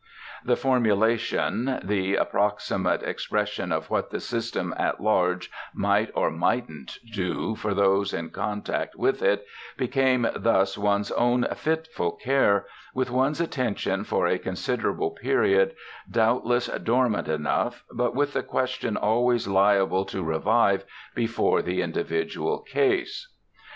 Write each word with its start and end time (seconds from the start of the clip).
The 0.43 0.55
formulation, 0.55 1.79
the 1.83 2.15
approximate 2.15 3.03
expression 3.03 3.71
of 3.71 3.91
what 3.91 4.09
the 4.09 4.19
system 4.19 4.73
at 4.75 4.99
large 4.99 5.51
might 5.75 6.09
or 6.15 6.31
mightn't 6.31 6.97
do 7.13 7.53
for 7.55 7.75
those 7.75 8.11
in 8.11 8.31
contact 8.31 8.95
with 8.95 9.21
it, 9.21 9.45
became 9.77 10.25
thus 10.35 10.75
one's 10.75 11.11
own 11.11 11.45
fitful 11.55 12.13
care, 12.13 12.65
with 12.95 13.11
one's 13.11 13.39
attention 13.39 14.03
for 14.03 14.25
a 14.25 14.39
considerable 14.39 15.11
period 15.11 15.75
doubtless 16.09 16.65
dormant 16.81 17.27
enough, 17.27 17.83
but 17.93 18.15
with 18.15 18.33
the 18.33 18.41
questions 18.41 18.97
always 18.99 19.47
liable 19.47 20.03
to 20.05 20.23
revive 20.23 20.83
before 21.13 21.61
the 21.61 21.83
individual 21.83 22.57
case. 22.57 23.31